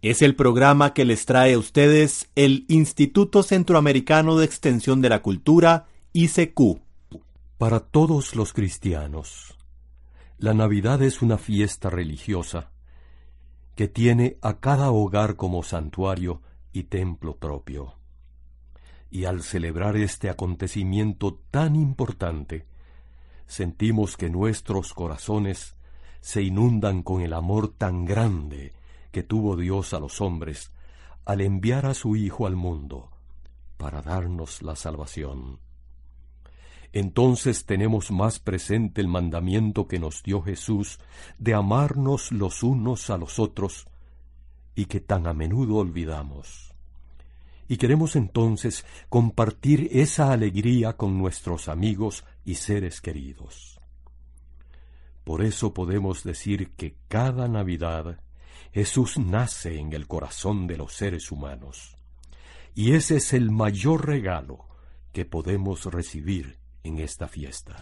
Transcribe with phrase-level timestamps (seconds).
[0.00, 5.22] Es el programa que les trae a ustedes el Instituto Centroamericano de Extensión de la
[5.22, 6.78] Cultura, ICQ.
[7.58, 9.58] Para todos los cristianos,
[10.38, 12.70] la Navidad es una fiesta religiosa
[13.74, 17.94] que tiene a cada hogar como santuario y templo propio.
[19.10, 22.66] Y al celebrar este acontecimiento tan importante,
[23.48, 25.74] sentimos que nuestros corazones
[26.20, 28.77] se inundan con el amor tan grande
[29.10, 30.72] que tuvo Dios a los hombres
[31.24, 33.10] al enviar a su Hijo al mundo
[33.76, 35.60] para darnos la salvación.
[36.92, 40.98] Entonces tenemos más presente el mandamiento que nos dio Jesús
[41.38, 43.86] de amarnos los unos a los otros
[44.74, 46.72] y que tan a menudo olvidamos.
[47.68, 53.78] Y queremos entonces compartir esa alegría con nuestros amigos y seres queridos.
[55.24, 58.18] Por eso podemos decir que cada Navidad
[58.72, 61.96] Jesús nace en el corazón de los seres humanos.
[62.74, 64.66] Y ese es el mayor regalo
[65.12, 67.76] que podemos recibir en esta fiesta.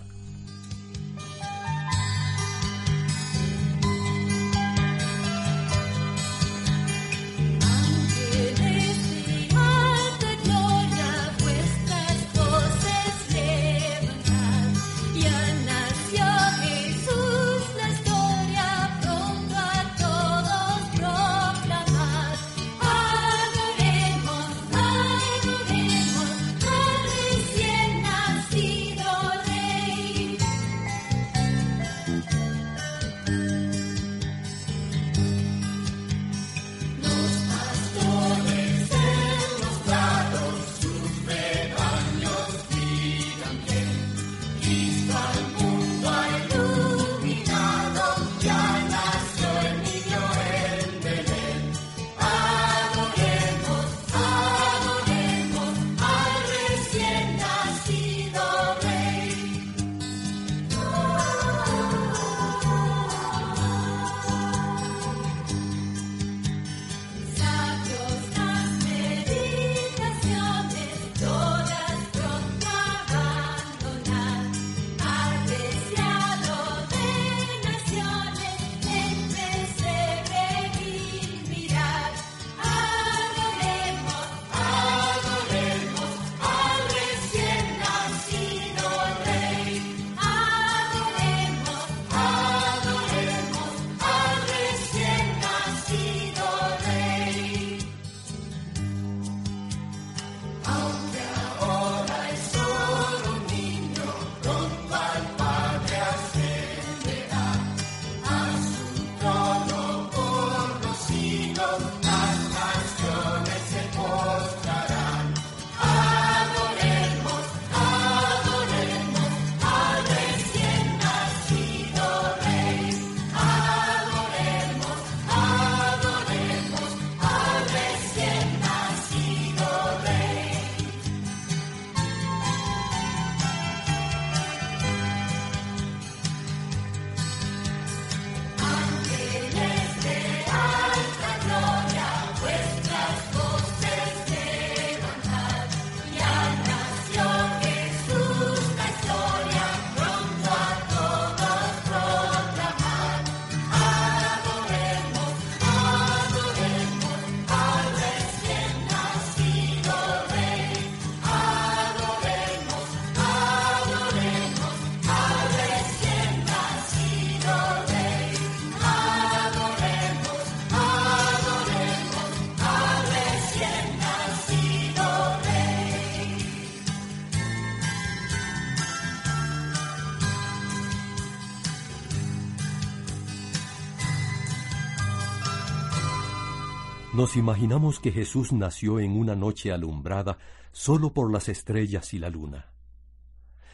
[187.17, 190.37] Nos imaginamos que Jesús nació en una noche alumbrada
[190.71, 192.75] solo por las estrellas y la luna,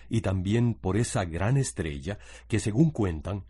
[0.08, 3.44] y también por esa gran estrella que, según cuentan,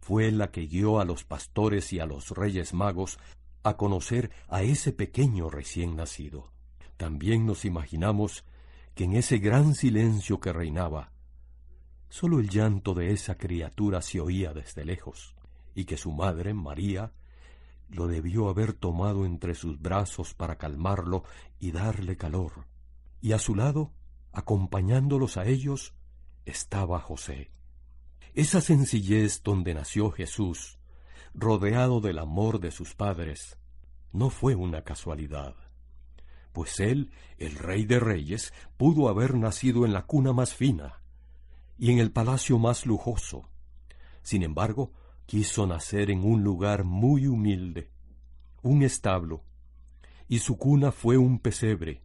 [0.00, 3.18] fue la que guió a los pastores y a los reyes magos
[3.62, 6.50] a conocer a ese pequeño recién nacido.
[6.96, 8.42] También nos imaginamos
[8.94, 11.12] que en ese gran silencio que reinaba,
[12.08, 15.36] sólo el llanto de esa criatura se oía desde lejos,
[15.74, 17.12] y que su madre, María,
[17.88, 21.24] lo debió haber tomado entre sus brazos para calmarlo
[21.58, 22.66] y darle calor.
[23.20, 23.92] Y a su lado,
[24.32, 25.94] acompañándolos a ellos,
[26.44, 27.50] estaba José.
[28.34, 30.78] Esa sencillez donde nació Jesús,
[31.34, 33.58] rodeado del amor de sus padres,
[34.12, 35.54] no fue una casualidad,
[36.52, 41.02] pues él, el rey de reyes, pudo haber nacido en la cuna más fina
[41.78, 43.48] y en el palacio más lujoso.
[44.22, 44.92] Sin embargo,
[45.26, 47.90] quiso nacer en un lugar muy humilde,
[48.62, 49.42] un establo,
[50.28, 52.02] y su cuna fue un pesebre,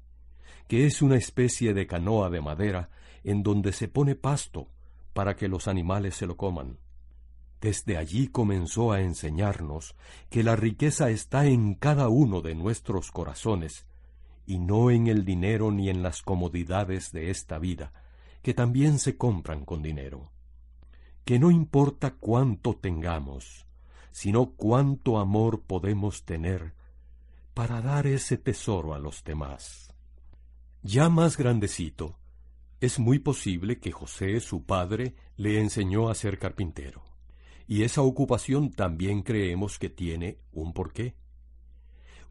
[0.68, 2.90] que es una especie de canoa de madera
[3.24, 4.68] en donde se pone pasto
[5.14, 6.80] para que los animales se lo coman.
[7.62, 9.96] Desde allí comenzó a enseñarnos
[10.32, 13.86] que la riqueza está en cada uno de nuestros corazones,
[14.48, 17.94] y no en el dinero ni en las comodidades de esta vida,
[18.42, 20.32] que también se compran con dinero
[21.26, 23.66] que no importa cuánto tengamos,
[24.12, 26.74] sino cuánto amor podemos tener
[27.54, 29.94] para dar ese tesoro a los demás.
[30.84, 32.18] Ya más grandecito,
[32.80, 37.04] es muy posible que José, su padre, le enseñó a ser carpintero.
[37.68, 41.16] Y esa ocupación también creemos que tiene un porqué.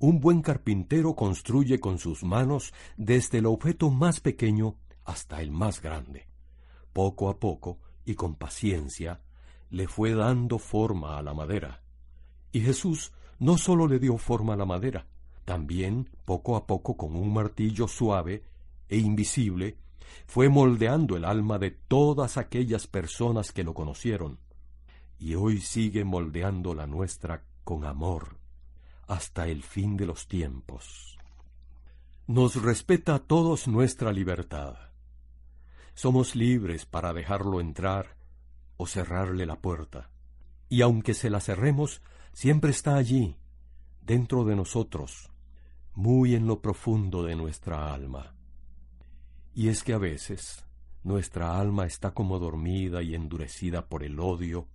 [0.00, 5.80] Un buen carpintero construye con sus manos desde el objeto más pequeño hasta el más
[5.80, 6.26] grande.
[6.92, 9.20] Poco a poco, y con paciencia
[9.70, 11.82] le fue dando forma a la madera.
[12.52, 15.06] Y Jesús no sólo le dio forma a la madera,
[15.44, 18.44] también, poco a poco, con un martillo suave
[18.88, 19.76] e invisible,
[20.26, 24.38] fue moldeando el alma de todas aquellas personas que lo conocieron,
[25.18, 28.38] y hoy sigue moldeando la nuestra con amor
[29.06, 31.18] hasta el fin de los tiempos.
[32.26, 34.89] Nos respeta a todos nuestra libertad
[36.00, 38.16] somos libres para dejarlo entrar
[38.78, 40.08] o cerrarle la puerta.
[40.70, 42.00] Y aunque se la cerremos,
[42.32, 43.36] siempre está allí,
[44.00, 45.30] dentro de nosotros,
[45.94, 48.34] muy en lo profundo de nuestra alma.
[49.52, 50.64] Y es que a veces
[51.04, 54.68] nuestra alma está como dormida y endurecida por el odio,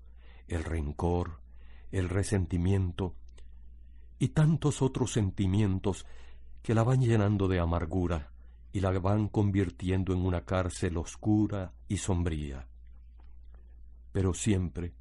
[0.47, 1.39] el rencor,
[1.91, 3.15] el resentimiento
[4.19, 6.05] y tantos otros sentimientos
[6.61, 8.34] que la van llenando de amargura
[8.75, 12.67] y la van convirtiendo en una cárcel oscura y sombría.
[14.11, 14.91] Pero siempre,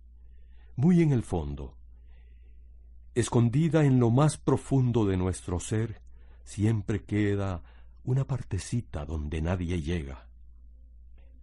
[0.76, 1.76] muy en el fondo,
[3.17, 6.00] escondida en lo más profundo de nuestro ser,
[6.44, 7.65] siempre queda
[8.05, 10.29] una partecita donde nadie llega.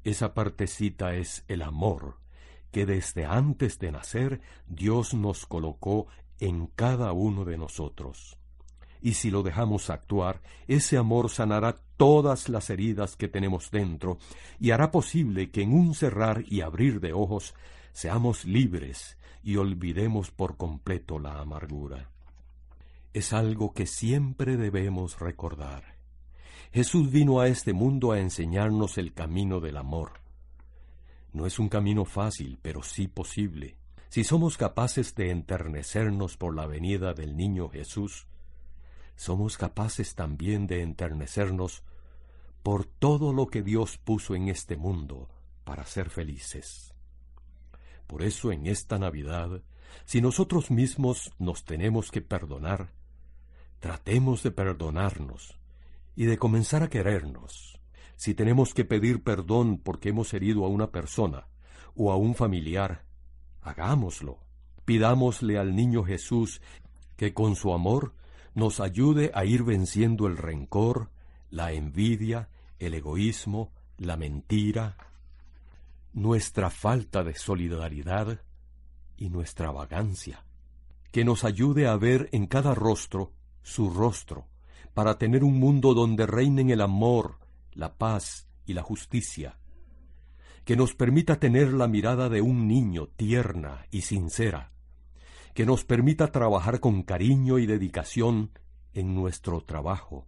[0.05, 2.21] Esa partecita es el amor,
[2.71, 6.07] que desde antes de nacer Dios nos colocó
[6.39, 8.37] en cada uno de nosotros
[9.01, 14.17] y si lo dejamos actuar, ese amor sanará todas las heridas que tenemos dentro
[14.59, 17.53] y hará posible que en un cerrar y abrir de ojos
[17.93, 22.09] seamos libres y olvidemos por completo la amargura.
[23.13, 25.93] Es algo que siempre debemos recordar.
[26.73, 30.13] Jesús vino a este mundo a enseñarnos el camino del amor.
[31.33, 33.75] No es un camino fácil, pero sí posible.
[34.09, 38.25] Si somos capaces de enternecernos por la venida del niño Jesús,
[39.15, 41.83] somos capaces también de enternecernos
[42.63, 45.29] por todo lo que Dios puso en este mundo
[45.63, 46.93] para ser felices.
[48.07, 49.61] Por eso en esta Navidad,
[50.05, 52.91] si nosotros mismos nos tenemos que perdonar,
[53.79, 55.57] tratemos de perdonarnos
[56.15, 57.79] y de comenzar a querernos.
[58.15, 61.47] Si tenemos que pedir perdón porque hemos herido a una persona
[61.95, 63.05] o a un familiar,
[63.61, 64.39] hagámoslo.
[64.85, 66.61] Pidámosle al niño Jesús
[67.15, 68.13] que con su amor
[68.53, 71.09] nos ayude a ir venciendo el rencor,
[71.51, 74.97] la envidia, el egoísmo, la mentira,
[76.13, 78.41] nuestra falta de solidaridad
[79.17, 80.43] y nuestra vagancia.
[81.11, 84.47] Que nos ayude a ver en cada rostro su rostro,
[84.93, 87.37] para tener un mundo donde reinen el amor,
[87.73, 89.57] la paz y la justicia.
[90.65, 94.71] Que nos permita tener la mirada de un niño tierna y sincera,
[95.53, 98.51] que nos permita trabajar con cariño y dedicación
[98.93, 100.27] en nuestro trabajo,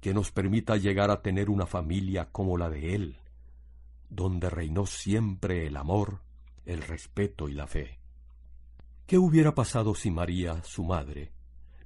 [0.00, 3.18] que nos permita llegar a tener una familia como la de Él,
[4.08, 6.20] donde reinó siempre el amor,
[6.64, 7.98] el respeto y la fe.
[9.06, 11.32] ¿Qué hubiera pasado si María, su madre,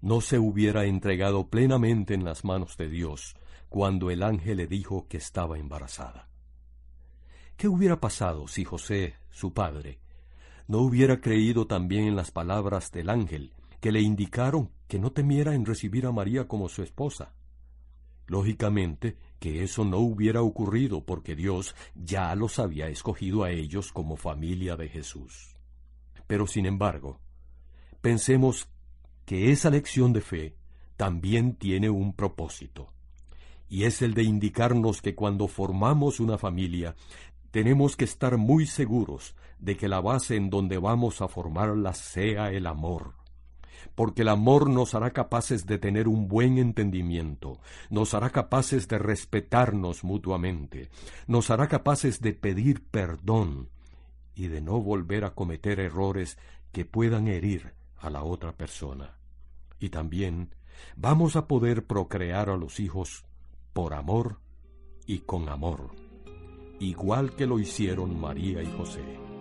[0.01, 3.37] no se hubiera entregado plenamente en las manos de Dios
[3.69, 6.29] cuando el ángel le dijo que estaba embarazada?
[7.57, 10.01] ¿Qué hubiera pasado si José, su padre,
[10.67, 13.53] no hubiera creído también en las palabras del ángel
[13.83, 17.35] que le indicaron que no temiera en recibir a María como su esposa.
[18.27, 24.17] Lógicamente que eso no hubiera ocurrido porque Dios ya los había escogido a ellos como
[24.17, 25.57] familia de Jesús.
[26.27, 27.21] Pero sin embargo,
[28.01, 28.69] pensemos
[29.25, 30.57] que esa lección de fe
[30.97, 32.93] también tiene un propósito,
[33.69, 36.95] y es el de indicarnos que cuando formamos una familia
[37.51, 42.51] tenemos que estar muy seguros de que la base en donde vamos a formarla sea
[42.51, 43.22] el amor.
[43.95, 47.59] Porque el amor nos hará capaces de tener un buen entendimiento,
[47.91, 50.91] nos hará capaces de respetarnos mutuamente,
[51.27, 53.69] nos hará capaces de pedir perdón
[54.35, 56.39] y de no volver a cometer errores
[56.73, 59.17] que puedan herir a la otra persona.
[59.79, 60.55] Y también
[60.97, 63.25] vamos a poder procrear a los hijos
[63.73, 64.39] por amor
[65.07, 66.03] y con amor
[66.83, 69.32] igual que lo hicieron María y José.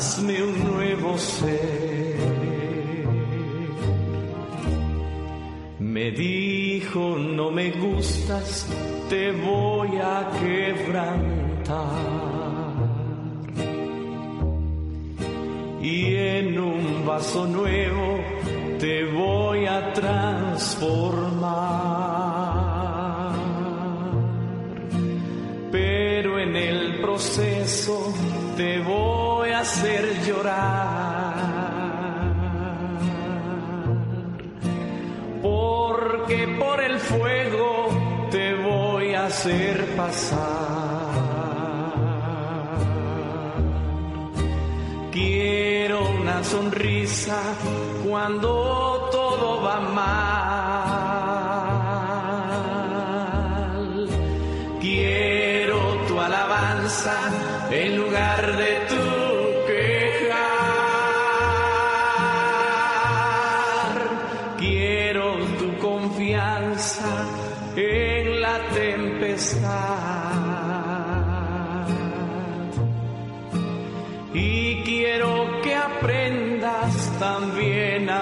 [0.00, 2.16] Hazme un nuevo ser.
[5.78, 8.66] Me dijo, no me gustas,
[9.10, 11.80] te voy a quebrantar.
[15.82, 18.20] Y en un vaso nuevo
[18.78, 21.90] te voy a transformar
[25.70, 28.12] pero en el proceso
[28.56, 29.09] te voy
[29.70, 31.34] hacer llorar.
[35.42, 40.40] Porque por el fuego te voy a hacer pasar.
[45.12, 47.40] Quiero una sonrisa
[48.04, 50.29] cuando todo va mal.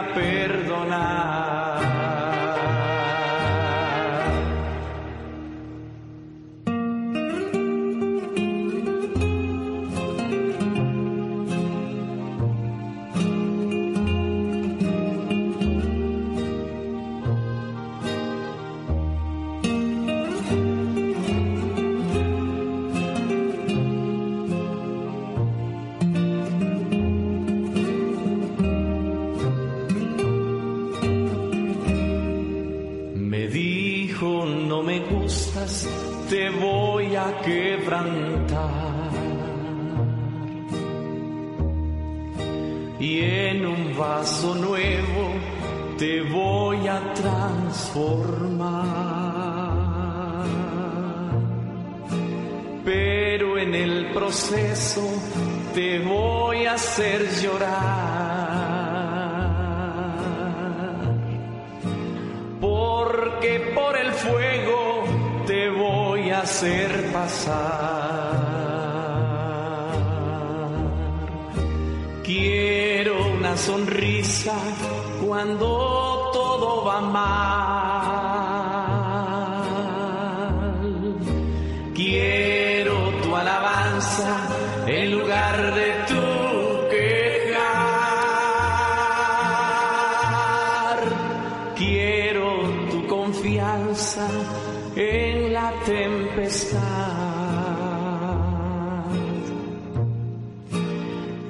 [0.02, 1.37] Perdonar.
[52.84, 55.02] Pero en el proceso
[55.74, 58.68] te voy a hacer llorar.
[62.60, 65.04] porque por el fuego
[65.46, 68.58] te voy a hacer pasar.
[72.24, 74.54] Quiero una sonrisa
[75.24, 77.57] cuando todo va mal.
[94.96, 96.78] En la tempestad.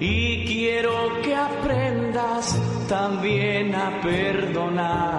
[0.01, 2.57] Y quiero que aprendas
[2.89, 5.19] también a perdonar.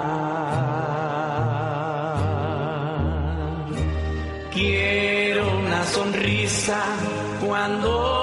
[4.52, 6.82] Quiero una sonrisa
[7.46, 8.19] cuando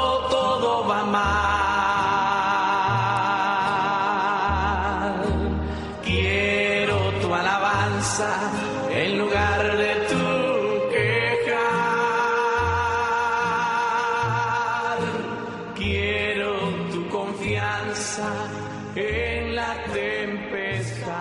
[18.95, 21.17] en la tempestad.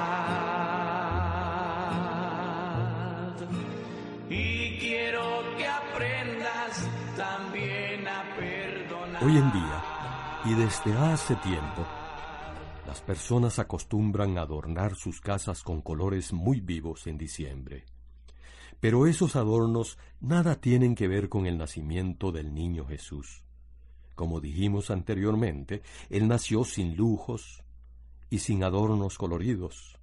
[4.30, 6.88] Y quiero que aprendas
[7.18, 9.24] también a perdonar.
[9.24, 9.84] Hoy en día,
[10.46, 11.86] y desde hace tiempo,
[12.88, 17.84] las personas acostumbran adornar sus casas con colores muy vivos en diciembre.
[18.80, 23.45] Pero esos adornos nada tienen que ver con el nacimiento del niño Jesús.
[24.16, 27.64] Como dijimos anteriormente, Él nació sin lujos
[28.30, 29.98] y sin adornos coloridos.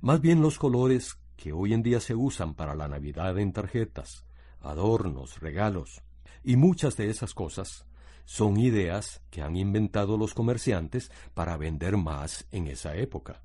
[0.00, 4.24] Más bien los colores que hoy en día se usan para la Navidad en tarjetas,
[4.60, 6.02] adornos, regalos,
[6.44, 7.86] y muchas de esas cosas
[8.24, 13.42] son ideas que han inventado los comerciantes para vender más en esa época.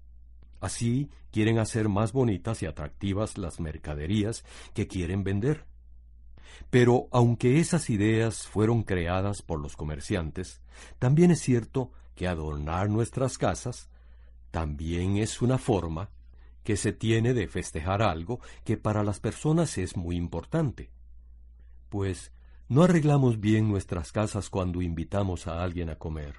[0.60, 4.44] Así quieren hacer más bonitas y atractivas las mercaderías
[4.74, 5.66] que quieren vender.
[6.70, 10.62] Pero aunque esas ideas fueron creadas por los comerciantes,
[11.00, 13.90] también es cierto que adornar nuestras casas
[14.52, 16.10] también es una forma
[16.64, 20.90] que se tiene de festejar algo que para las personas es muy importante.
[21.90, 22.32] Pues
[22.68, 26.38] no arreglamos bien nuestras casas cuando invitamos a alguien a comer.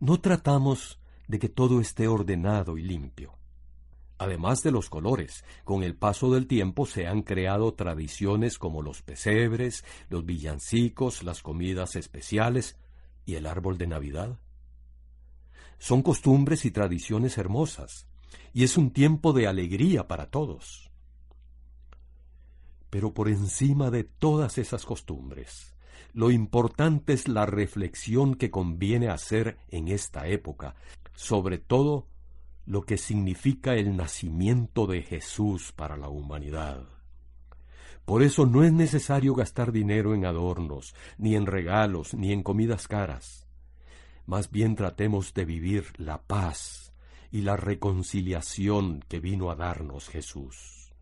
[0.00, 3.37] No tratamos de que todo esté ordenado y limpio.
[4.18, 9.00] Además de los colores, con el paso del tiempo se han creado tradiciones como los
[9.02, 12.76] pesebres, los villancicos, las comidas especiales
[13.24, 14.38] y el árbol de Navidad.
[15.78, 18.08] Son costumbres y tradiciones hermosas,
[18.52, 20.90] y es un tiempo de alegría para todos.
[22.90, 25.74] Pero por encima de todas esas costumbres,
[26.12, 30.74] lo importante es la reflexión que conviene hacer en esta época,
[31.14, 32.08] sobre todo
[32.68, 36.86] lo que significa el nacimiento de Jesús para la humanidad.
[38.04, 42.86] Por eso no es necesario gastar dinero en adornos, ni en regalos, ni en comidas
[42.86, 43.48] caras.
[44.26, 46.92] Más bien tratemos de vivir la paz
[47.30, 50.92] y la reconciliación que vino a darnos Jesús.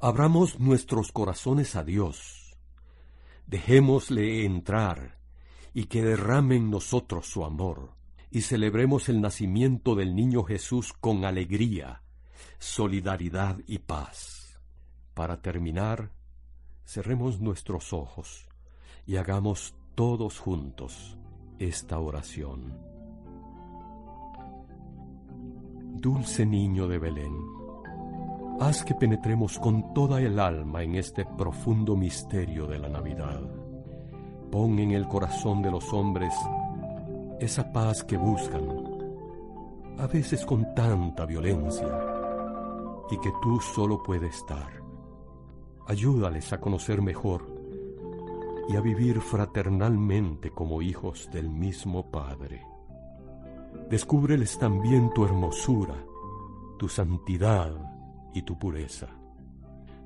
[0.00, 2.58] Abramos nuestros corazones a Dios.
[3.46, 5.18] Dejémosle entrar
[5.72, 7.97] y que derrame en nosotros su amor,
[8.30, 12.02] y celebremos el nacimiento del niño Jesús con alegría,
[12.58, 14.60] solidaridad y paz.
[15.14, 16.12] Para terminar,
[16.84, 18.48] cerremos nuestros ojos
[19.06, 21.16] y hagamos todos juntos
[21.58, 22.78] esta oración.
[26.00, 27.34] Dulce niño de Belén,
[28.60, 33.40] Haz que penetremos con toda el alma en este profundo misterio de la Navidad.
[34.50, 36.34] Pon en el corazón de los hombres
[37.40, 38.68] esa paz que buscan,
[39.98, 41.88] a veces con tanta violencia,
[43.10, 44.82] y que tú solo puedes dar.
[45.86, 47.46] Ayúdales a conocer mejor
[48.68, 52.62] y a vivir fraternalmente como hijos del mismo Padre.
[53.88, 55.94] Descúbreles también tu hermosura,
[56.78, 57.72] tu santidad,
[58.38, 59.08] y tu pureza.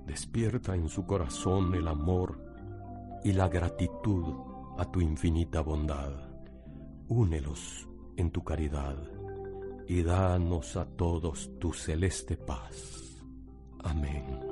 [0.06, 2.38] Despierta en su corazón el amor
[3.24, 4.34] y la gratitud
[4.78, 6.31] a tu infinita bondad.
[7.14, 8.96] Únelos en tu caridad
[9.86, 13.22] y danos a todos tu celeste paz.
[13.84, 14.51] Amén.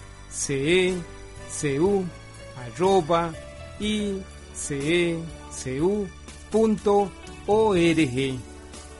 [0.31, 0.95] c e
[1.49, 2.05] c u
[2.57, 3.33] arroba
[3.79, 5.19] icecu.org.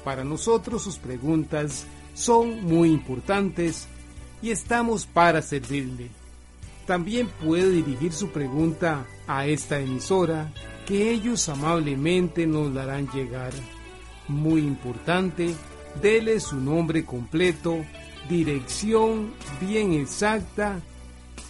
[0.03, 3.87] Para nosotros sus preguntas son muy importantes
[4.41, 6.09] y estamos para servirle.
[6.85, 10.51] También puede dirigir su pregunta a esta emisora
[10.87, 13.53] que ellos amablemente nos darán llegar.
[14.27, 15.53] Muy importante,
[16.01, 17.85] dele su nombre completo,
[18.27, 20.81] dirección bien exacta